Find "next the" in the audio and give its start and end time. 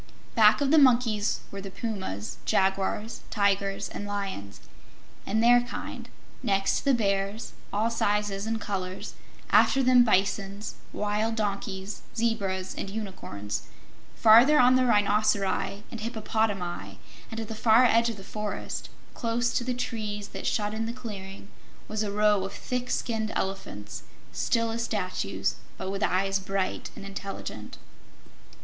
6.41-6.93